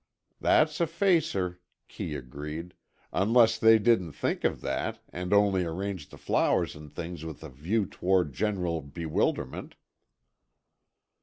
"That's 0.39 0.81
a 0.81 0.87
facer," 0.87 1.59
Kee 1.87 2.15
agreed, 2.15 2.73
"unless 3.13 3.59
they 3.59 3.77
didn't 3.77 4.13
think 4.13 4.43
of 4.43 4.61
that, 4.61 4.97
and 5.09 5.31
only 5.31 5.63
arranged 5.63 6.09
the 6.09 6.17
flowers 6.17 6.75
and 6.75 6.91
things 6.91 7.23
with 7.23 7.43
a 7.43 7.49
view 7.49 7.85
toward 7.85 8.33
general 8.33 8.81
bewilderment." 8.81 9.75